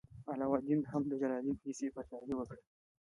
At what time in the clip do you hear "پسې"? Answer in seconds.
1.63-1.85